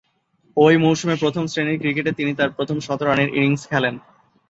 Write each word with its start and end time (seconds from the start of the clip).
ঐ 0.57 0.77
মৌসুমে 0.77 1.15
প্রথম-শ্রেণীর 1.15 1.79
ক্রিকেটে 1.79 2.11
তিনি 2.11 2.31
তার 2.35 2.49
প্রথম 2.51 2.77
শতরানের 2.79 3.29
ইনিংস 3.35 3.63
খেলেন। 3.69 3.95